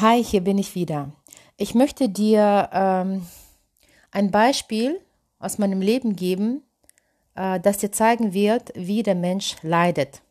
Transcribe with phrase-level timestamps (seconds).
[0.00, 1.12] Hi, hier bin ich wieder.
[1.58, 3.26] Ich möchte dir ähm,
[4.10, 4.98] ein Beispiel
[5.38, 6.62] aus meinem Leben geben,
[7.34, 10.22] äh, das dir zeigen wird, wie der Mensch leidet,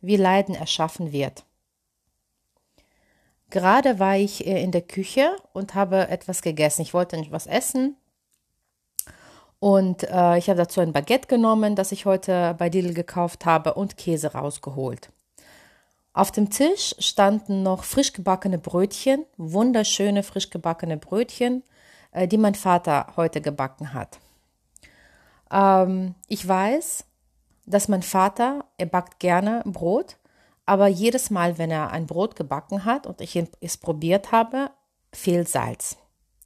[0.00, 1.44] wie Leiden erschaffen wird.
[3.50, 6.82] Gerade war ich äh, in der Küche und habe etwas gegessen.
[6.82, 7.94] Ich wollte etwas essen
[9.60, 13.74] und äh, ich habe dazu ein Baguette genommen, das ich heute bei Lidl gekauft habe
[13.74, 15.12] und Käse rausgeholt.
[16.14, 21.62] Auf dem Tisch standen noch frisch gebackene Brötchen, wunderschöne frisch gebackene Brötchen,
[22.10, 24.18] äh, die mein Vater heute gebacken hat.
[25.50, 27.04] Ähm, ich weiß,
[27.66, 30.18] dass mein Vater, er backt gerne Brot,
[30.66, 34.70] aber jedes Mal, wenn er ein Brot gebacken hat und ich es probiert habe,
[35.12, 35.96] fehlt Salz.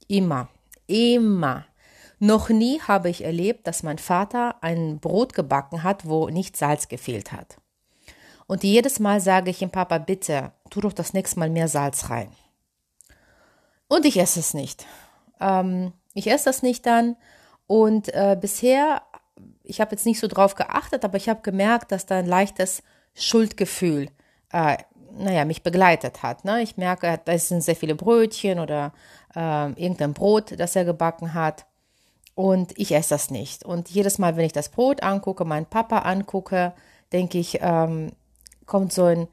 [0.07, 0.49] Immer,
[0.87, 1.65] immer.
[2.19, 6.89] Noch nie habe ich erlebt, dass mein Vater ein Brot gebacken hat, wo nicht Salz
[6.89, 7.59] gefehlt hat.
[8.47, 12.11] Und jedes Mal sage ich ihm, Papa, bitte, tu doch das nächste Mal mehr Salz
[12.11, 12.31] rein.
[13.89, 14.87] Und ich esse es nicht.
[15.41, 17.17] Ähm, ich esse das nicht dann.
[17.67, 19.03] Und äh, bisher,
[19.63, 22.83] ich habe jetzt nicht so drauf geachtet, aber ich habe gemerkt, dass da ein leichtes
[23.15, 24.09] Schuldgefühl,
[24.53, 24.77] äh,
[25.19, 26.45] naja, mich begleitet hat.
[26.45, 26.63] Ne?
[26.63, 28.93] Ich merke, da sind sehr viele Brötchen oder
[29.35, 31.67] äh, irgendein Brot, das er gebacken hat.
[32.35, 33.65] Und ich esse das nicht.
[33.65, 36.75] Und jedes Mal, wenn ich das Brot angucke, meinen Papa angucke,
[37.13, 38.13] denke ich, ähm,
[38.67, 39.29] kommt so ein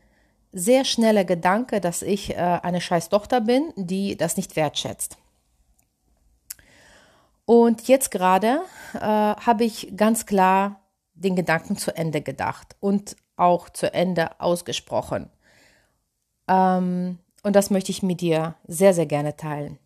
[0.52, 5.18] sehr schneller Gedanke, dass ich äh, eine scheiß Tochter bin, die das nicht wertschätzt.
[7.46, 8.62] Und jetzt gerade
[8.94, 10.80] äh, habe ich ganz klar
[11.14, 15.30] den Gedanken zu Ende gedacht und auch zu Ende ausgesprochen.
[16.48, 19.78] Ähm, und das möchte ich mit dir sehr, sehr gerne teilen.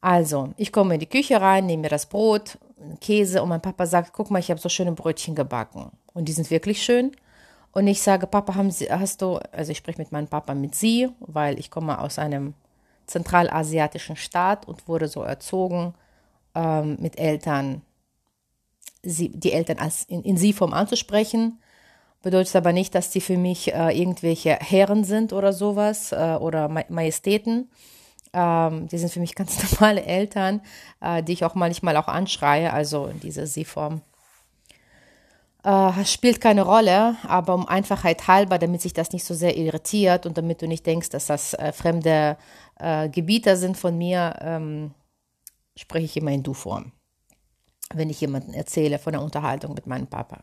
[0.00, 2.58] Also, ich komme in die Küche rein, nehme mir das Brot,
[3.00, 5.90] Käse und mein Papa sagt, guck mal, ich habe so schöne Brötchen gebacken.
[6.14, 7.12] Und die sind wirklich schön.
[7.72, 10.74] Und ich sage, Papa, haben Sie, hast du, also ich spreche mit meinem Papa mit
[10.74, 12.54] Sie, weil ich komme aus einem
[13.06, 15.94] zentralasiatischen Staat und wurde so erzogen
[16.54, 17.82] ähm, mit Eltern,
[19.02, 21.60] sie, die Eltern als in, in Sie-Form anzusprechen.
[22.22, 26.68] Bedeutet aber nicht, dass die für mich äh, irgendwelche Herren sind oder sowas äh, oder
[26.68, 27.70] Majestäten.
[28.32, 30.60] Ähm, die sind für mich ganz normale Eltern,
[31.00, 34.02] äh, die ich auch manchmal auch anschreie, also diese Sie-Form
[35.62, 40.26] äh, spielt keine Rolle, aber um Einfachheit halber, damit sich das nicht so sehr irritiert
[40.26, 42.36] und damit du nicht denkst, dass das äh, fremde
[42.78, 44.94] äh, Gebieter sind von mir, ähm,
[45.76, 46.92] spreche ich immer in Du-Form,
[47.92, 50.42] wenn ich jemanden erzähle von der Unterhaltung mit meinem Papa.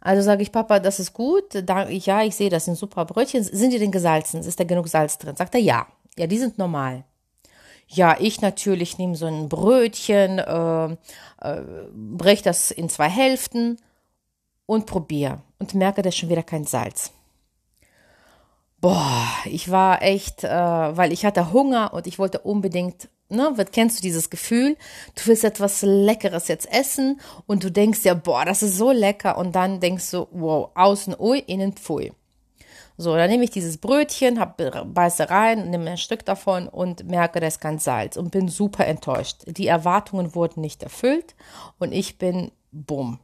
[0.00, 1.44] Also sage ich, Papa, das ist gut.
[1.64, 3.42] Da, ja, ich sehe, das sind super Brötchen.
[3.42, 4.40] Sind die denn gesalzen?
[4.40, 5.34] Ist da genug Salz drin?
[5.34, 5.86] Sagt er, ja.
[6.16, 7.04] Ja, die sind normal.
[7.88, 10.92] Ja, ich natürlich nehme so ein Brötchen, äh,
[11.40, 11.62] äh,
[11.92, 13.78] breche das in zwei Hälften
[14.68, 17.10] und probiere und merke, da ist schon wieder kein Salz.
[18.80, 23.98] Boah, ich war echt, äh, weil ich hatte Hunger und ich wollte unbedingt, ne, kennst
[23.98, 24.76] du dieses Gefühl?
[25.16, 29.38] Du willst etwas Leckeres jetzt essen und du denkst ja, boah, das ist so lecker
[29.38, 32.12] und dann denkst du, wow, außen ui, innen pfui.
[32.98, 34.60] So, dann nehme ich dieses Brötchen, hab,
[34.92, 38.86] beiße rein, nehme ein Stück davon und merke, da ist kein Salz und bin super
[38.86, 39.44] enttäuscht.
[39.46, 41.34] Die Erwartungen wurden nicht erfüllt
[41.78, 43.18] und ich bin, bumm,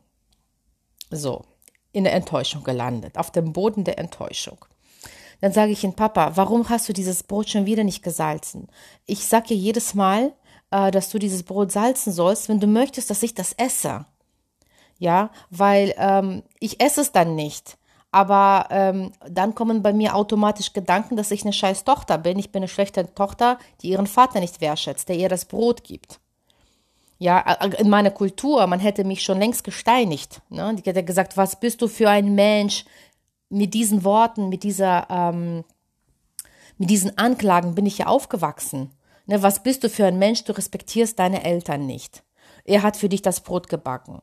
[1.17, 1.45] so,
[1.93, 4.59] in der Enttäuschung gelandet, auf dem Boden der Enttäuschung.
[5.41, 8.69] Dann sage ich ihm, Papa, warum hast du dieses Brot schon wieder nicht gesalzen?
[9.07, 10.33] Ich sage dir jedes Mal,
[10.71, 14.07] äh, dass du dieses Brot salzen sollst, wenn du möchtest, dass ich das esse.
[14.99, 17.77] Ja, weil ähm, ich esse es dann nicht.
[18.11, 22.39] Aber ähm, dann kommen bei mir automatisch Gedanken, dass ich eine scheiß Tochter bin.
[22.39, 26.21] Ich bin eine schlechte Tochter, die ihren Vater nicht wertschätzt, der ihr das Brot gibt.
[27.19, 27.41] Ja,
[27.79, 30.43] in meiner Kultur, man hätte mich schon längst gesteinigt.
[30.51, 30.75] Ne?
[30.75, 32.85] Die hätte gesagt, was bist du für ein Mensch?
[33.51, 35.65] Mit diesen Worten, mit dieser, ähm,
[36.77, 38.91] mit diesen Anklagen bin ich ja aufgewachsen.
[39.27, 39.43] Ne?
[39.43, 40.45] Was bist du für ein Mensch?
[40.45, 42.25] Du respektierst deine Eltern nicht.
[42.65, 44.21] Er hat für dich das Brot gebacken.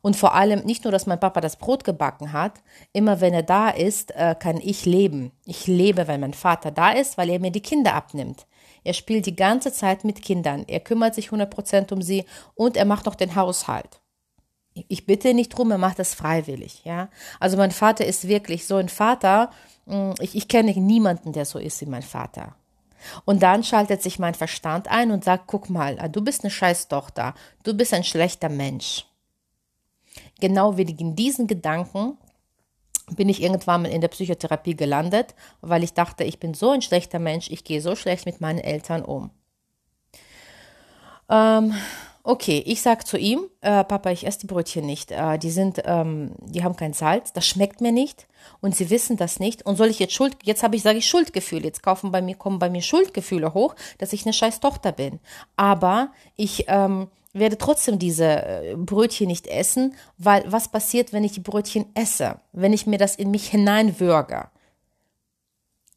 [0.00, 2.62] Und vor allem nicht nur, dass mein Papa das Brot gebacken hat,
[2.92, 5.32] immer wenn er da ist, äh, kann ich leben.
[5.44, 8.46] Ich lebe, wenn mein Vater da ist, weil er mir die Kinder abnimmt.
[8.84, 10.64] Er spielt die ganze Zeit mit Kindern.
[10.66, 12.24] Er kümmert sich 100% um sie
[12.54, 14.00] und er macht auch den Haushalt.
[14.74, 17.10] Ich bitte nicht drum, er macht das freiwillig, ja.
[17.38, 19.50] Also mein Vater ist wirklich so ein Vater.
[19.84, 22.54] Mm, ich, ich kenne niemanden, der so ist wie mein Vater.
[23.24, 26.88] Und dann schaltet sich mein Verstand ein und sagt, guck mal, du bist eine scheiß
[26.88, 27.34] Tochter,
[27.64, 29.06] du bist ein schlechter Mensch.
[30.40, 32.16] Genau wegen diesen Gedanken
[33.10, 36.82] bin ich irgendwann mal in der Psychotherapie gelandet, weil ich dachte, ich bin so ein
[36.82, 39.30] schlechter Mensch, ich gehe so schlecht mit meinen Eltern um.
[41.28, 41.74] Ähm,
[42.22, 45.10] okay, ich sag zu ihm, äh, Papa, ich esse die Brötchen nicht.
[45.10, 48.26] Äh, die sind, ähm, die haben kein Salz, das schmeckt mir nicht
[48.60, 49.64] und sie wissen das nicht.
[49.64, 52.36] Und soll ich jetzt Schuld, jetzt habe ich, sage ich Schuldgefühle, jetzt kaufen bei mir,
[52.36, 55.20] kommen bei mir Schuldgefühle hoch, dass ich eine scheiß Tochter bin.
[55.56, 61.32] Aber ich ähm, werde trotzdem diese äh, Brötchen nicht essen, weil was passiert, wenn ich
[61.32, 62.40] die Brötchen esse?
[62.52, 64.48] Wenn ich mir das in mich hineinwürge?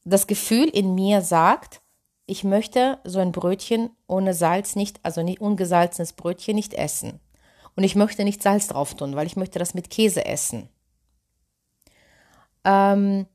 [0.05, 1.81] Das Gefühl in mir sagt,
[2.25, 7.19] ich möchte so ein Brötchen ohne Salz nicht, also nicht ungesalzenes Brötchen nicht essen.
[7.75, 10.69] Und ich möchte nicht Salz drauf tun, weil ich möchte das mit Käse essen.
[12.63, 13.27] Ähm,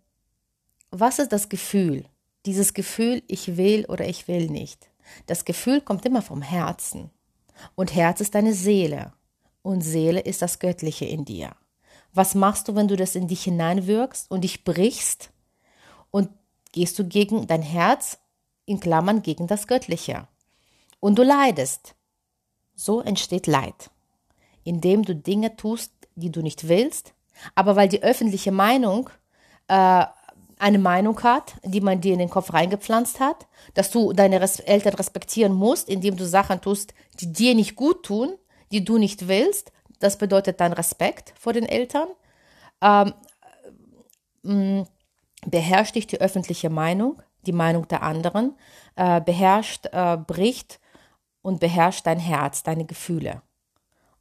[0.91, 2.05] was ist das Gefühl?
[2.47, 4.91] Dieses Gefühl, ich will oder ich will nicht.
[5.26, 7.11] Das Gefühl kommt immer vom Herzen.
[7.75, 9.12] Und Herz ist deine Seele.
[9.62, 11.55] Und Seele ist das Göttliche in dir.
[12.12, 15.31] Was machst du, wenn du das in dich hineinwirkst und dich brichst?
[16.11, 16.31] Und
[16.73, 18.19] gehst du gegen dein Herz
[18.67, 20.29] in Klammern gegen das Göttliche.
[21.01, 21.95] Und du leidest.
[22.75, 23.91] So entsteht Leid,
[24.65, 27.15] indem du Dinge tust, die du nicht willst,
[27.55, 29.11] aber weil die öffentliche Meinung
[29.69, 30.05] äh,
[30.61, 34.61] eine Meinung hat, die man dir in den Kopf reingepflanzt hat, dass du deine Res
[34.61, 38.37] Eltern respektieren musst, indem du Sachen tust, die dir nicht gut tun,
[38.71, 39.73] die du nicht willst.
[39.99, 42.09] Das bedeutet dein Respekt vor den Eltern.
[42.83, 43.15] Ähm,
[44.43, 44.83] mm,
[45.47, 48.55] beherrscht dich die öffentliche Meinung, die Meinung der anderen,
[48.97, 50.79] äh, beherrscht, äh, bricht
[51.43, 53.43] und beherrscht dein Herz, deine Gefühle.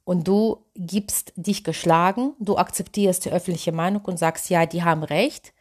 [0.04, 5.02] Und du gibst dich geschlagen, du akzeptierst die öffentliche Meinung und sagst, ja, die haben
[5.02, 5.52] recht,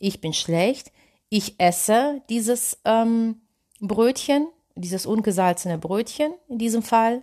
[0.00, 0.92] ich bin schlecht,
[1.28, 3.40] ich esse dieses ähm,
[3.80, 7.22] Brötchen, dieses ungesalzene Brötchen in diesem Fall,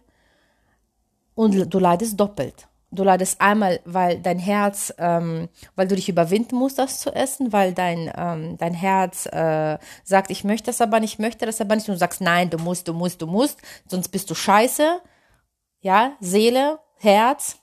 [1.36, 2.68] und du leidest doppelt.
[2.92, 7.52] Du leidest einmal, weil dein Herz, ähm, weil du dich überwinden musst, das zu essen,
[7.52, 11.60] weil dein, ähm, dein Herz äh, sagt, ich möchte das aber nicht, ich möchte das
[11.60, 11.90] aber nicht.
[11.90, 15.02] Und du sagst, nein, du musst, du musst, du musst, sonst bist du scheiße.
[15.82, 17.58] Ja, Seele, Herz,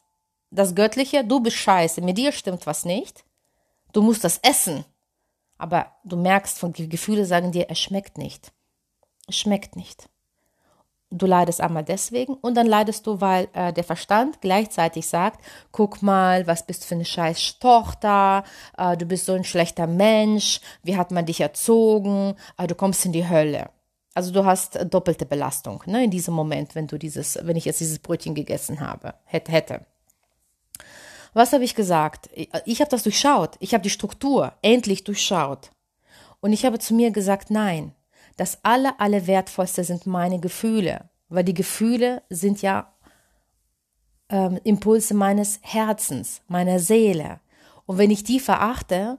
[0.50, 3.25] das Göttliche, du bist scheiße, mit dir stimmt was nicht.
[3.94, 4.85] Du musst das essen.
[5.62, 8.53] Aber du merkst, von Gefühle sagen dir, es schmeckt nicht.
[9.29, 10.09] Es schmeckt nicht
[11.12, 16.03] du leidest einmal deswegen und dann leidest du, weil äh, der Verstand gleichzeitig sagt, guck
[16.03, 18.44] mal, was bist du für eine scheiß Tochter,
[18.76, 23.05] äh, du bist so ein schlechter Mensch, wie hat man dich erzogen, äh, du kommst
[23.05, 23.70] in die Hölle.
[24.14, 27.81] Also du hast doppelte Belastung ne, in diesem Moment, wenn du dieses, wenn ich jetzt
[27.81, 29.87] dieses Brötchen gegessen habe, hätte.
[31.32, 32.29] Was habe ich gesagt?
[32.34, 33.56] Ich, ich habe das durchschaut.
[33.61, 35.70] Ich habe die Struktur endlich durchschaut.
[36.40, 37.94] Und ich habe zu mir gesagt, nein,
[38.37, 42.93] das aller, aller wertvollste sind meine Gefühle, weil die Gefühle sind ja
[44.29, 47.40] ähm, Impulse meines Herzens, meiner Seele.
[47.87, 49.19] Und wenn ich die verachte,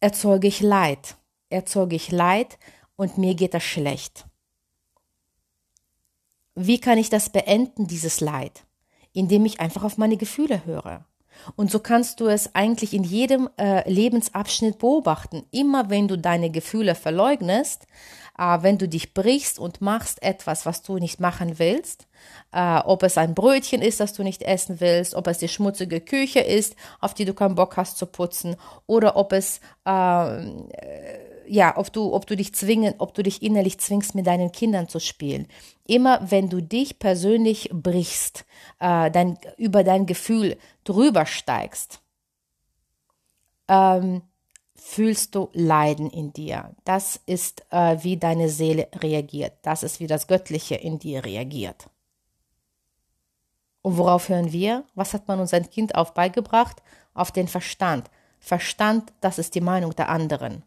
[0.00, 1.16] erzeuge ich Leid,
[1.50, 2.58] erzeuge ich Leid
[2.96, 4.26] und mir geht das schlecht.
[6.54, 8.64] Wie kann ich das beenden, dieses Leid?
[9.12, 11.04] Indem ich einfach auf meine Gefühle höre.
[11.56, 15.44] Und so kannst du es eigentlich in jedem äh, Lebensabschnitt beobachten.
[15.50, 17.86] Immer wenn du deine Gefühle verleugnest,
[18.38, 22.06] äh, wenn du dich brichst und machst etwas, was du nicht machen willst,
[22.52, 26.00] äh, ob es ein Brötchen ist, das du nicht essen willst, ob es die schmutzige
[26.00, 28.56] Küche ist, auf die du keinen Bock hast zu putzen,
[28.86, 33.42] oder ob es ähm, äh, ja, ob du, ob du dich zwingen, ob du dich
[33.42, 35.46] innerlich zwingst, mit deinen Kindern zu spielen.
[35.86, 38.46] Immer wenn du dich persönlich brichst,
[38.80, 42.00] äh, dein, über dein Gefühl drüber steigst,
[43.68, 44.22] ähm,
[44.74, 46.74] fühlst du Leiden in dir.
[46.86, 49.52] Das ist, äh, wie deine Seele reagiert.
[49.60, 51.90] Das ist, wie das Göttliche in dir reagiert.
[53.82, 54.84] Und worauf hören wir?
[54.94, 56.82] Was hat man uns ein Kind auf beigebracht?
[57.12, 58.10] Auf den Verstand.
[58.40, 60.64] Verstand, das ist die Meinung der anderen.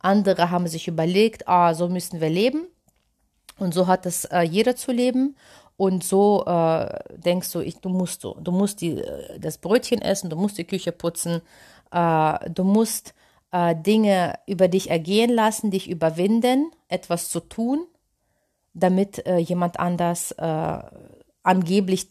[0.00, 2.66] Andere haben sich überlegt, ah, so müssen wir leben.
[3.58, 5.36] Und so hat es äh, jeder zu leben.
[5.76, 10.02] Und so äh, denkst du, ich, du musst so, du musst die, äh, das Brötchen
[10.02, 11.42] essen, du musst die Küche putzen,
[11.90, 13.14] äh, du musst
[13.52, 17.86] äh, Dinge über dich ergehen lassen, dich überwinden, etwas zu tun,
[18.74, 20.34] damit äh, jemand anders
[21.42, 22.06] angeblich,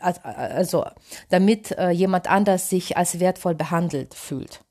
[0.00, 0.84] also
[1.28, 4.64] damit jemand anders sich als wertvoll behandelt fühlt.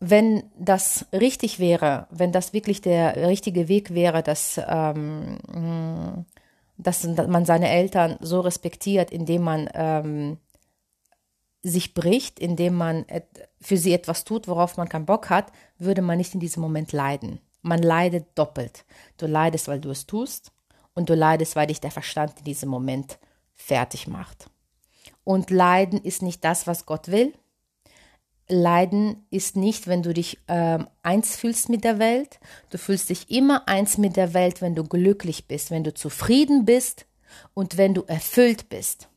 [0.00, 6.24] Wenn das richtig wäre, wenn das wirklich der richtige Weg wäre, dass, ähm,
[6.78, 10.38] dass man seine Eltern so respektiert, indem man ähm,
[11.62, 13.04] sich bricht, indem man
[13.60, 16.92] für sie etwas tut, worauf man keinen Bock hat, würde man nicht in diesem Moment
[16.92, 17.38] leiden.
[17.60, 18.86] Man leidet doppelt.
[19.18, 20.52] Du leidest, weil du es tust
[20.94, 23.18] und du leidest, weil dich der Verstand in diesem Moment
[23.54, 24.48] fertig macht.
[25.24, 27.34] Und Leiden ist nicht das, was Gott will.
[28.50, 32.40] Leiden ist nicht, wenn du dich ähm, eins fühlst mit der Welt.
[32.70, 36.64] Du fühlst dich immer eins mit der Welt, wenn du glücklich bist, wenn du zufrieden
[36.64, 37.06] bist
[37.54, 39.08] und wenn du erfüllt bist.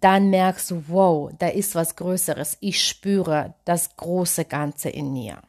[0.00, 2.56] Dann merkst du, wow, da ist was Größeres.
[2.60, 5.42] Ich spüre das große Ganze in mir.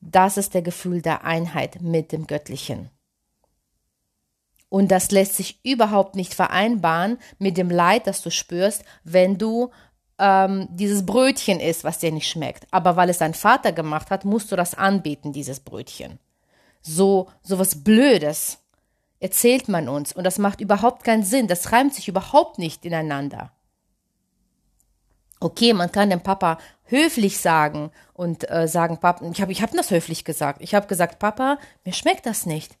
[0.00, 2.90] Das ist der Gefühl der Einheit mit dem Göttlichen.
[4.68, 9.70] Und das lässt sich überhaupt nicht vereinbaren mit dem Leid, das du spürst, wenn du
[10.22, 12.66] ähm, dieses Brötchen isst, was dir nicht schmeckt.
[12.70, 16.20] Aber weil es dein Vater gemacht hat, musst du das anbieten, dieses Brötchen.
[16.80, 18.58] So, so was Blödes
[19.18, 21.48] erzählt man uns und das macht überhaupt keinen Sinn.
[21.48, 23.52] Das reimt sich überhaupt nicht ineinander.
[25.40, 29.72] Okay, man kann dem Papa höflich sagen und äh, sagen, Papa, ich habe ich hab
[29.72, 30.62] das höflich gesagt.
[30.62, 32.78] Ich habe gesagt, Papa, mir schmeckt das nicht.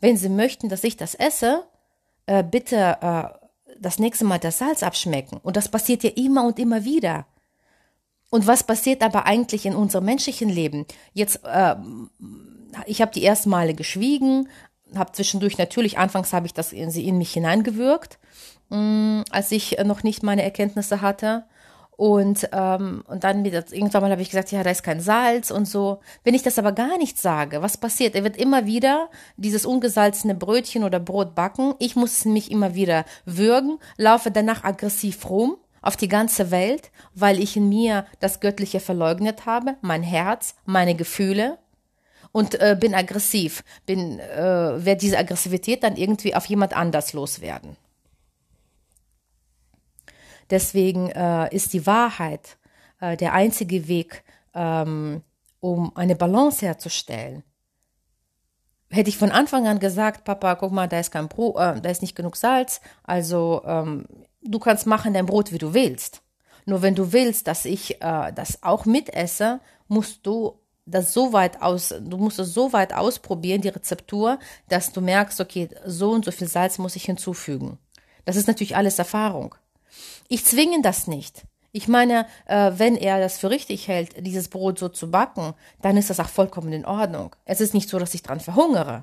[0.00, 1.64] Wenn Sie möchten, dass ich das esse,
[2.26, 3.43] äh, bitte äh,
[3.80, 5.38] das nächste Mal das Salz abschmecken.
[5.42, 7.26] Und das passiert ja immer und immer wieder.
[8.30, 10.86] Und was passiert aber eigentlich in unserem menschlichen Leben?
[11.12, 11.76] Jetzt, äh,
[12.86, 14.48] ich habe die ersten Male geschwiegen,
[14.94, 18.18] habe zwischendurch natürlich, anfangs habe ich das in, in mich hineingewirkt,
[18.70, 21.44] mh, mm, als ich noch nicht meine Erkenntnisse hatte.
[21.96, 25.66] Und, ähm, und dann irgendwann mal habe ich gesagt, ja, da ist kein Salz und
[25.66, 26.00] so.
[26.24, 28.16] Wenn ich das aber gar nicht sage, was passiert?
[28.16, 31.74] Er wird immer wieder dieses ungesalzene Brötchen oder Brot backen.
[31.78, 37.38] Ich muss mich immer wieder würgen, laufe danach aggressiv rum auf die ganze Welt, weil
[37.38, 41.58] ich in mir das Göttliche verleugnet habe, mein Herz, meine Gefühle
[42.32, 47.76] und äh, bin aggressiv, bin, äh, werde diese Aggressivität dann irgendwie auf jemand anders loswerden.
[50.50, 52.58] Deswegen äh, ist die Wahrheit
[53.00, 54.24] äh, der einzige Weg,
[54.54, 55.22] ähm,
[55.60, 57.42] um eine Balance herzustellen.
[58.90, 61.90] Hätte ich von Anfang an gesagt, Papa, guck mal, da ist kein Brot, äh, da
[61.90, 64.06] ist nicht genug Salz, also ähm,
[64.42, 66.22] du kannst machen dein Brot, wie du willst.
[66.66, 71.62] Nur wenn du willst, dass ich äh, das auch mitesse, musst du das so weit
[71.62, 76.24] aus, du musst es so weit ausprobieren, die Rezeptur, dass du merkst, okay, so und
[76.24, 77.78] so viel Salz muss ich hinzufügen.
[78.24, 79.54] Das ist natürlich alles Erfahrung.
[80.28, 81.44] Ich zwinge das nicht.
[81.76, 85.96] Ich meine, äh, wenn er das für richtig hält, dieses Brot so zu backen, dann
[85.96, 87.34] ist das auch vollkommen in Ordnung.
[87.46, 89.02] Es ist nicht so, dass ich dran verhungere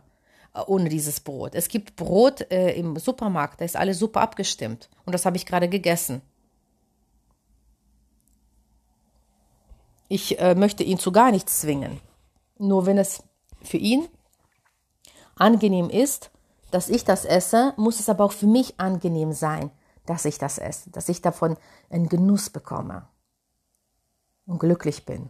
[0.54, 1.54] äh, ohne dieses Brot.
[1.54, 4.90] Es gibt Brot äh, im Supermarkt, da ist alles super abgestimmt.
[5.06, 6.22] Und das habe ich gerade gegessen.
[10.08, 12.00] Ich äh, möchte ihn zu gar nichts zwingen.
[12.58, 13.22] Nur wenn es
[13.62, 14.08] für ihn
[15.36, 16.32] angenehm ist,
[16.72, 19.72] dass ich das esse, muss es aber auch für mich angenehm sein
[20.12, 21.56] dass ich das esse, dass ich davon
[21.90, 23.04] einen Genuss bekomme
[24.46, 25.30] und glücklich bin.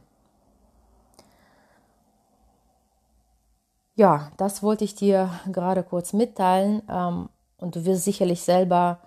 [3.93, 8.97] Ja, das wollte ich dir gerade kurz mitteilen ähm, und du wirst sicherlich selber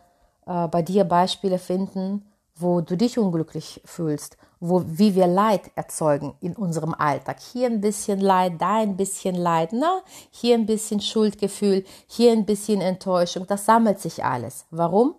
[0.46, 6.36] äh, bei dir Beispiele finden, wo du dich unglücklich fühlst, wo wie wir Leid erzeugen
[6.40, 7.40] in unserem Alltag.
[7.40, 12.46] Hier ein bisschen Leid, da ein bisschen Leid, na, hier ein bisschen Schuldgefühl, hier ein
[12.46, 13.48] bisschen Enttäuschung.
[13.48, 14.66] Das sammelt sich alles.
[14.70, 15.16] Warum?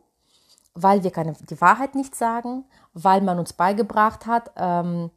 [0.75, 5.09] Weil wir keine, die Wahrheit nicht sagen, weil man uns beigebracht hat, ähm,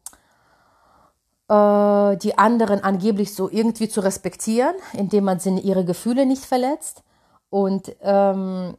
[1.49, 7.03] äh, die anderen angeblich so irgendwie zu respektieren, indem man sie, ihre Gefühle nicht verletzt
[7.51, 8.77] und ähm,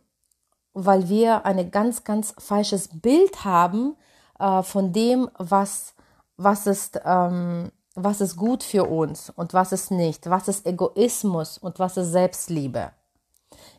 [0.73, 3.95] weil wir ein ganz, ganz falsches Bild haben
[4.39, 5.93] äh, von dem, was,
[6.37, 11.57] was, ist, ähm, was ist gut für uns und was ist nicht, was ist Egoismus
[11.57, 12.91] und was ist Selbstliebe.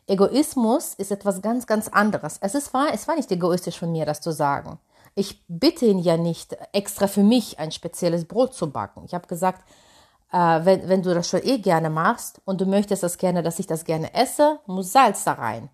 [0.07, 2.37] Egoismus ist etwas ganz, ganz anderes.
[2.41, 4.79] Es, ist, es war nicht egoistisch von mir, das zu sagen.
[5.15, 9.03] Ich bitte ihn ja nicht, extra für mich ein spezielles Brot zu backen.
[9.05, 9.63] Ich habe gesagt,
[10.31, 13.59] äh, wenn, wenn du das schon eh gerne machst und du möchtest das gerne, dass
[13.59, 15.69] ich das gerne esse, muss Salz da rein.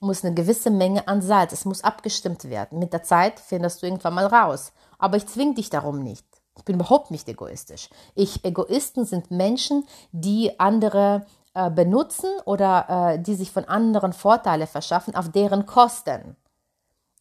[0.00, 1.52] Muss eine gewisse Menge an Salz.
[1.52, 2.78] Es muss abgestimmt werden.
[2.78, 4.72] Mit der Zeit findest du irgendwann mal raus.
[4.98, 6.24] Aber ich zwinge dich darum nicht.
[6.56, 7.88] Ich bin überhaupt nicht egoistisch.
[8.14, 14.66] Ich, Egoisten sind Menschen, die andere äh, benutzen oder äh, die sich von anderen Vorteile
[14.66, 16.36] verschaffen auf deren Kosten.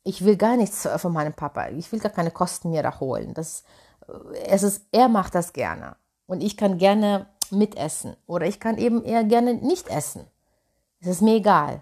[0.03, 1.69] Ich will gar nichts von meinem Papa.
[1.69, 3.33] Ich will gar keine Kosten mir da holen.
[3.33, 3.63] Das,
[4.07, 5.95] äh, es ist, er macht das gerne.
[6.27, 8.15] Und ich kann gerne mitessen.
[8.27, 10.27] Oder ich kann eben eher gerne nicht essen.
[11.01, 11.81] Es ist mir egal.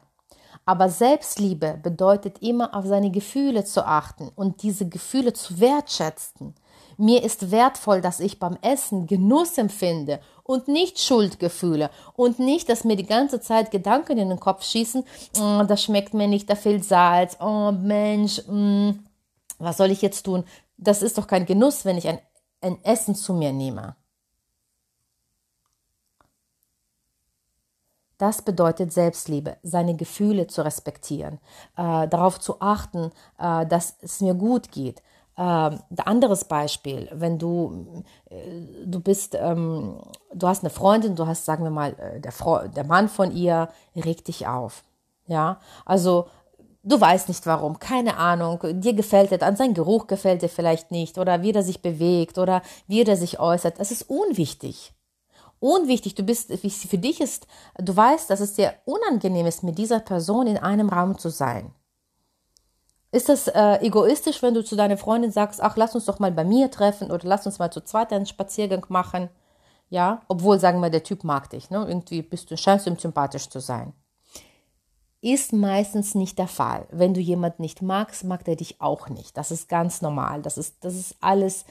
[0.66, 6.56] Aber Selbstliebe bedeutet immer auf seine Gefühle zu achten und diese Gefühle zu wertschätzen.
[6.98, 12.84] Mir ist wertvoll, dass ich beim Essen Genuss empfinde und nicht Schuldgefühle und nicht, dass
[12.84, 15.04] mir die ganze Zeit Gedanken in den Kopf schießen,
[15.40, 18.92] oh, das schmeckt mir nicht, da fehlt Salz, oh Mensch, mm,
[19.60, 20.44] was soll ich jetzt tun?
[20.78, 22.20] Das ist doch kein Genuss, wenn ich ein,
[22.62, 23.96] ein Essen zu mir nehme.
[28.18, 31.40] Das bedeutet Selbstliebe, seine Gefühle zu respektieren,
[31.76, 35.04] äh, darauf zu achten, äh, dass es mir gut geht,
[35.40, 40.02] Ähm, anderes Beispiel, wenn du, äh, du bist, ähm,
[40.34, 42.34] du hast eine Freundin, du hast, sagen wir mal, äh, der,
[42.70, 44.84] der Mann von ihr regt dich auf.
[45.28, 46.28] Ja, also
[46.84, 50.90] du weißt nicht warum, keine Ahnung, dir gefällt er, an sein Geruch gefällt dir vielleicht
[50.90, 53.76] nicht oder wie er sich bewegt oder wie er sich äußert.
[53.80, 54.94] Es ist unwichtig.
[55.60, 60.00] Unwichtig, du bist, für dich ist, du weißt, dass es dir unangenehm ist, mit dieser
[60.00, 61.74] Person in einem Raum zu sein.
[63.18, 66.32] Ist das äh, egoistisch, wenn du zu deiner Freundin sagst, ach, lass uns doch mal
[66.32, 69.30] bei mir treffen oder lass uns mal zu zweit einen Spaziergang machen?
[69.90, 71.84] Ja, obwohl, sagen wir, der Typ mag dich, ne?
[71.88, 73.94] Irgendwie bist du, scheinst du ihm sympathisch zu sein.
[75.20, 76.86] Ist meistens nicht der Fall.
[76.92, 79.36] Wenn du jemanden nicht magst, mag er dich auch nicht.
[79.36, 80.44] Das ist ganz normal.
[80.44, 81.66] Das ist, das ist alles,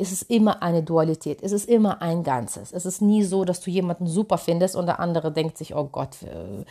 [0.00, 1.44] es ist immer eine Dualität.
[1.44, 2.72] Es ist immer ein Ganzes.
[2.72, 5.84] Es ist nie so, dass du jemanden super findest und der andere denkt sich, oh
[5.84, 6.64] Gott, äh,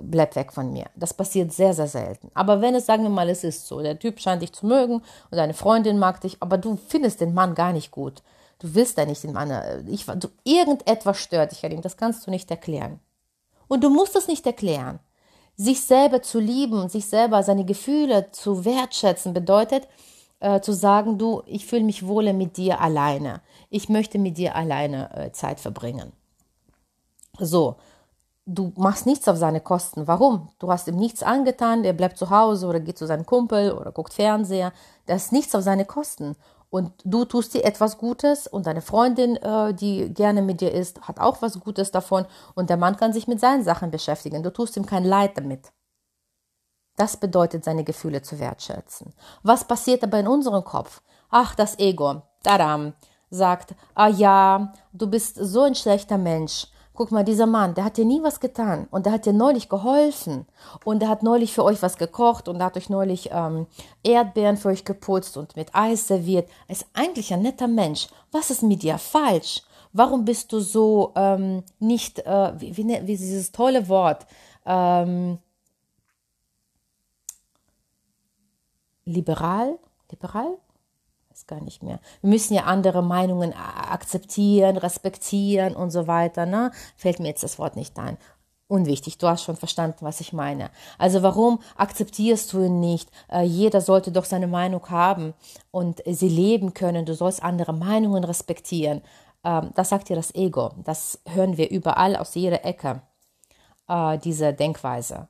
[0.00, 0.86] bleib weg von mir.
[0.94, 2.30] Das passiert sehr, sehr selten.
[2.34, 4.94] Aber wenn es, sagen wir mal, es ist so, der Typ scheint dich zu mögen
[4.94, 8.22] und deine Freundin mag dich, aber du findest den Mann gar nicht gut.
[8.60, 11.96] Du willst da nicht den Mann, äh, ich, du, irgendetwas stört dich an ihm, das
[11.96, 13.00] kannst du nicht erklären.
[13.68, 15.00] Und du musst es nicht erklären.
[15.56, 19.88] Sich selber zu lieben, sich selber seine Gefühle zu wertschätzen, bedeutet,
[20.40, 23.42] äh, zu sagen, du, ich fühle mich wohle mit dir alleine.
[23.68, 26.12] Ich möchte mit dir alleine äh, Zeit verbringen.
[27.38, 27.76] So,
[28.54, 30.06] du machst nichts auf seine Kosten.
[30.06, 30.48] Warum?
[30.58, 33.92] Du hast ihm nichts angetan, der bleibt zu Hause oder geht zu seinem Kumpel oder
[33.92, 34.72] guckt Fernseher.
[35.06, 36.36] Das ist nichts auf seine Kosten.
[36.68, 41.00] Und du tust dir etwas Gutes und deine Freundin, äh, die gerne mit dir ist,
[41.02, 44.42] hat auch was Gutes davon und der Mann kann sich mit seinen Sachen beschäftigen.
[44.42, 45.72] Du tust ihm kein Leid damit.
[46.96, 49.14] Das bedeutet, seine Gefühle zu wertschätzen.
[49.42, 51.02] Was passiert aber in unserem Kopf?
[51.28, 52.92] Ach, das Ego, tadam,
[53.30, 56.66] sagt, ah ja, du bist so ein schlechter Mensch
[57.00, 59.70] guck mal, dieser Mann, der hat dir nie was getan und der hat dir neulich
[59.70, 60.44] geholfen
[60.84, 63.66] und der hat neulich für euch was gekocht und der hat euch neulich ähm,
[64.02, 66.46] Erdbeeren für euch geputzt und mit Eis serviert.
[66.68, 68.08] Er ist eigentlich ein netter Mensch.
[68.32, 69.62] Was ist mit dir falsch?
[69.94, 74.26] Warum bist du so ähm, nicht, äh, wie, wie, wie dieses tolle Wort,
[74.66, 75.38] ähm,
[79.06, 79.78] liberal?
[80.10, 80.58] Liberal?
[81.50, 82.00] Gar nicht mehr.
[82.22, 86.46] Wir müssen ja andere Meinungen akzeptieren, respektieren und so weiter.
[86.46, 86.70] Ne?
[86.96, 88.16] Fällt mir jetzt das Wort nicht ein.
[88.68, 90.70] Unwichtig, du hast schon verstanden, was ich meine.
[90.96, 93.10] Also warum akzeptierst du ihn nicht?
[93.28, 95.34] Äh, jeder sollte doch seine Meinung haben
[95.72, 97.04] und sie leben können.
[97.04, 99.02] Du sollst andere Meinungen respektieren.
[99.42, 100.70] Ähm, das sagt dir das Ego.
[100.84, 103.02] Das hören wir überall aus jeder Ecke,
[103.88, 105.26] äh, diese Denkweise.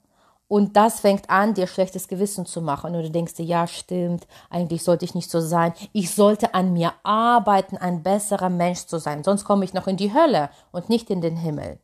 [0.50, 2.96] Und das fängt an, dir schlechtes Gewissen zu machen.
[2.96, 5.72] Und du denkst dir, ja, stimmt, eigentlich sollte ich nicht so sein.
[5.92, 9.22] Ich sollte an mir arbeiten, ein besserer Mensch zu sein.
[9.22, 11.78] Sonst komme ich noch in die Hölle und nicht in den Himmel.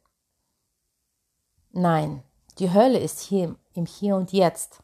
[1.71, 2.25] Nein,
[2.59, 4.81] die Hölle ist hier im Hier und Jetzt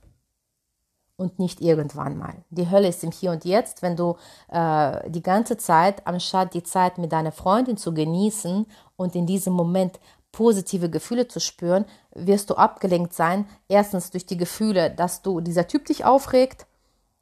[1.16, 2.44] und nicht irgendwann mal.
[2.50, 4.14] Die Hölle ist im Hier und Jetzt, wenn du
[4.46, 8.64] äh, die ganze Zeit, anstatt die Zeit mit deiner Freundin zu genießen
[8.94, 9.98] und in diesem Moment
[10.32, 13.46] positive Gefühle zu spüren, wirst du abgelenkt sein.
[13.68, 16.66] Erstens durch die Gefühle, dass du dieser Typ dich aufregt,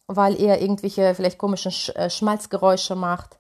[0.07, 3.39] weil er irgendwelche vielleicht komischen Sch äh, Schmalzgeräusche macht.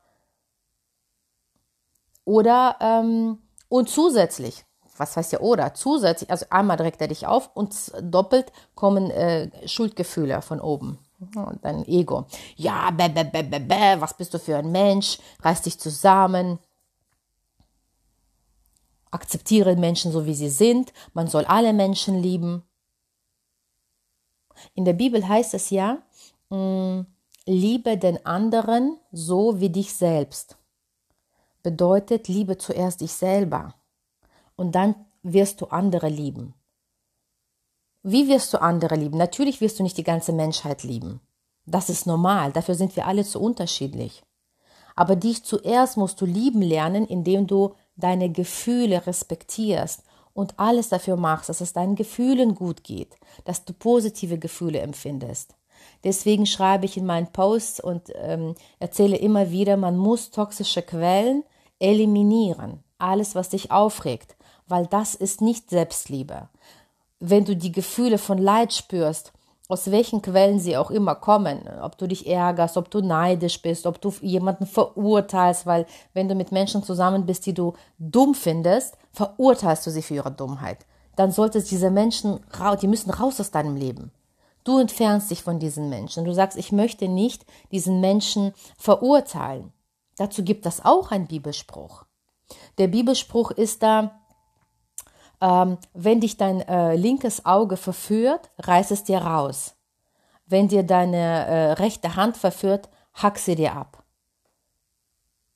[2.25, 4.65] Oder und ähm, zusätzlich,
[4.97, 9.51] was heißt ja oder, zusätzlich, also einmal regt er dich auf und doppelt kommen äh,
[9.67, 10.99] Schuldgefühle von oben.
[11.35, 12.27] Und dein Ego.
[12.57, 15.19] Ja, bäh, bäh, bäh, bäh, bäh, was bist du für ein Mensch?
[15.43, 16.59] Reiß dich zusammen
[19.11, 22.62] akzeptiere Menschen so, wie sie sind, man soll alle Menschen lieben.
[24.75, 26.03] In der Bibel heißt es ja,
[26.51, 27.01] mm,
[27.46, 30.57] liebe den anderen so wie dich selbst.
[31.62, 33.75] Bedeutet, liebe zuerst dich selber
[34.57, 36.55] und dann wirst du andere lieben.
[38.03, 39.18] Wie wirst du andere lieben?
[39.18, 41.20] Natürlich wirst du nicht die ganze Menschheit lieben.
[41.66, 44.23] Das ist normal, dafür sind wir alle zu unterschiedlich.
[44.96, 50.03] Aber dich zuerst musst du lieben lernen, indem du deine Gefühle respektierst
[50.35, 55.55] und alles dafür machst, dass es deinen Gefühlen gut geht, dass du positive Gefühle empfindest.
[56.05, 61.45] Deswegen schreibe ich in meinen Posts und ähm, erzähle immer wieder, man muss toxische Quellen
[61.79, 62.83] eliminieren.
[62.99, 64.37] Alles, was dich aufregt,
[64.67, 66.49] weil das ist nicht Selbstliebe.
[67.19, 69.33] Wenn du die Gefühle von Leid spürst,
[69.71, 73.87] aus welchen Quellen sie auch immer kommen, ob du dich ärgerst, ob du neidisch bist,
[73.87, 78.97] ob du jemanden verurteilst, weil wenn du mit Menschen zusammen bist, die du dumm findest,
[79.13, 80.87] verurteilst du sie für ihre Dummheit.
[81.17, 82.41] Dann solltest diese Menschen,
[82.81, 84.11] die müssen raus aus deinem Leben.
[84.65, 86.25] Du entfernst dich von diesen Menschen.
[86.25, 89.73] Du sagst, ich möchte nicht diesen Menschen verurteilen.
[90.17, 92.05] Dazu gibt es auch einen Bibelspruch.
[92.79, 94.20] Der Bibelspruch ist da,
[95.40, 99.74] ähm, wenn dich dein äh, linkes Auge verführt, reiß es dir raus.
[100.46, 104.05] Wenn dir deine äh, rechte Hand verführt, hack sie dir ab.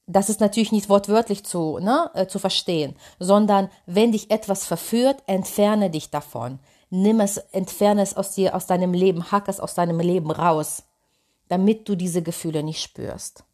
[0.07, 5.23] Das ist natürlich nicht wortwörtlich zu, ne, äh, zu verstehen, sondern wenn dich etwas verführt,
[5.27, 6.59] entferne dich davon.
[6.91, 10.85] Nimm es, entferne es aus dir, aus deinem Leben, hack es aus deinem Leben raus,
[11.49, 13.45] damit du diese Gefühle nicht spürst.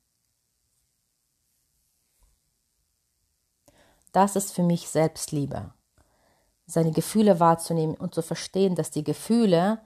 [4.13, 5.73] Das ist für mich Selbstliebe.
[6.71, 9.81] Seine Gefühle wahrzunehmen und zu verstehen, dass die Gefühle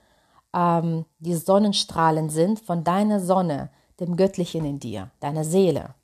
[0.54, 3.70] ähm, die Sonnenstrahlen sind von deiner Sonne,
[4.00, 5.94] dem Göttlichen in dir, deiner Seele.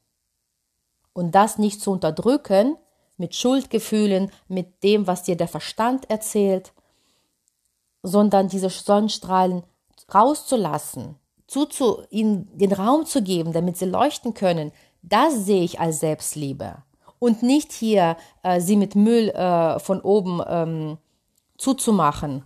[1.13, 2.77] Und das nicht zu unterdrücken
[3.17, 6.73] mit Schuldgefühlen, mit dem, was dir der Verstand erzählt,
[8.03, 9.63] sondern diese Sonnenstrahlen
[10.13, 11.17] rauszulassen,
[11.47, 16.83] zuzu, ihnen den Raum zu geben, damit sie leuchten können, das sehe ich als Selbstliebe.
[17.21, 20.99] Und nicht hier äh, sie mit Müll äh, von oben ähm,
[21.57, 22.43] zuzumachen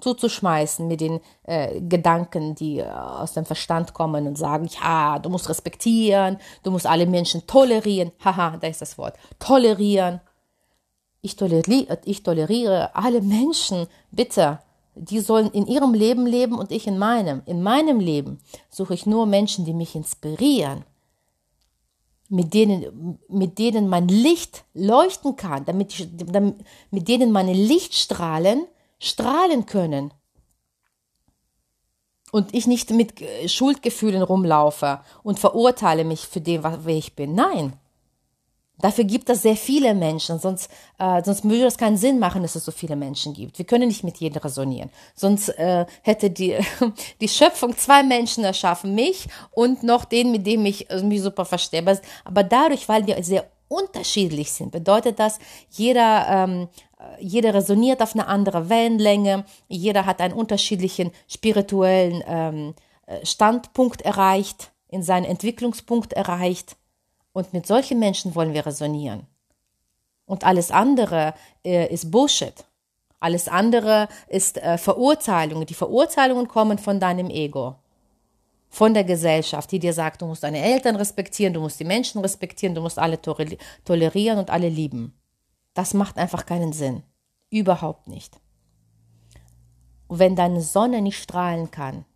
[0.00, 5.30] zuzuschmeißen mit den äh, Gedanken, die äh, aus dem Verstand kommen und sagen, ja, du
[5.30, 8.12] musst respektieren, du musst alle Menschen tolerieren.
[8.24, 9.16] Haha, da ist das Wort.
[9.38, 10.20] Tolerieren.
[11.22, 14.60] Ich toleriere, ich toleriere alle Menschen, bitte.
[14.94, 17.42] Die sollen in ihrem Leben leben und ich in meinem.
[17.46, 18.38] In meinem Leben
[18.70, 20.84] suche ich nur Menschen, die mich inspirieren,
[22.28, 26.56] mit denen, mit denen mein Licht leuchten kann, damit, ich, damit
[26.90, 28.66] mit denen meine Lichtstrahlen
[28.98, 30.12] strahlen können.
[32.32, 37.34] Und ich nicht mit äh, Schuldgefühlen rumlaufe und verurteile mich für den, wer ich bin.
[37.34, 37.74] Nein.
[38.78, 42.56] Dafür gibt es sehr viele Menschen, sonst, äh, sonst würde es keinen Sinn machen, dass
[42.56, 43.56] es so viele Menschen gibt.
[43.58, 44.90] Wir können nicht mit jedem resonieren.
[45.14, 46.58] Sonst äh, hätte die,
[47.20, 51.46] die Schöpfung zwei Menschen erschaffen, mich und noch den, mit dem ich äh, mich super
[51.46, 51.80] verstehe.
[51.80, 55.38] Aber, aber dadurch, weil wir sehr unterschiedlich sind, bedeutet das,
[55.70, 56.68] jeder, ähm,
[57.18, 62.74] jeder resoniert auf eine andere Wellenlänge, jeder hat einen unterschiedlichen spirituellen ähm,
[63.06, 66.76] äh, Standpunkt erreicht, in seinen Entwicklungspunkt erreicht.
[67.36, 69.26] Und mit solchen Menschen wollen wir resonieren.
[70.24, 71.34] Und alles andere
[71.66, 72.64] äh, ist Bullshit.
[73.20, 75.66] Alles andere ist äh, Verurteilung.
[75.66, 77.74] Die Verurteilungen kommen von deinem Ego
[78.70, 82.22] von der Gesellschaft, die dir sagt, du musst deine Eltern respektieren, du musst die Menschen
[82.22, 85.12] respektieren, du musst alle tolerieren und alle lieben.
[85.74, 87.02] Das macht einfach keinen Sinn.
[87.50, 88.40] Überhaupt nicht.
[90.06, 92.06] Und wenn deine Sonne nicht strahlen kann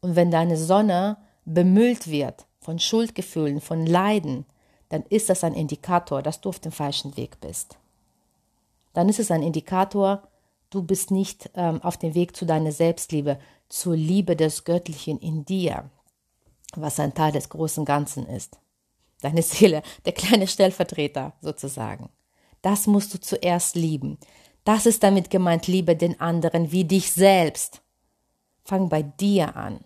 [0.00, 4.46] und wenn deine Sonne bemüllt wird von Schuldgefühlen, von Leiden,
[4.88, 7.76] dann ist das ein Indikator, dass du auf dem falschen Weg bist.
[8.92, 10.22] Dann ist es ein Indikator,
[10.70, 15.44] du bist nicht ähm, auf dem Weg zu deiner Selbstliebe, zur Liebe des Göttlichen in
[15.44, 15.90] dir,
[16.76, 18.58] was ein Teil des großen Ganzen ist.
[19.22, 22.10] Deine Seele, der kleine Stellvertreter sozusagen.
[22.60, 24.18] Das musst du zuerst lieben.
[24.64, 27.82] Das ist damit gemeint, liebe den anderen wie dich selbst.
[28.62, 29.80] Fang bei dir an.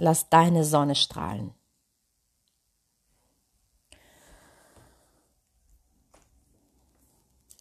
[0.00, 1.52] Lass deine Sonne strahlen.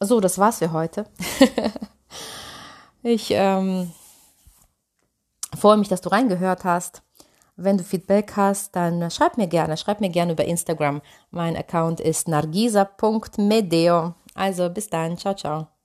[0.02, 1.06] So, das war's für heute.
[3.04, 3.92] ich ähm,
[5.58, 7.04] freue mich, dass du reingehört hast.
[7.58, 9.76] Wenn du Feedback hast, dann schreib mir gerne.
[9.76, 11.02] Schreib mir gerne über Instagram.
[11.32, 14.14] Mein Account ist nargisa.medeo.
[14.34, 15.18] Also bis dann.
[15.18, 15.79] Ciao, ciao.